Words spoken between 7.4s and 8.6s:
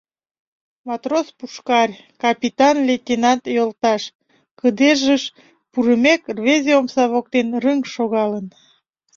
рыҥ шогалын.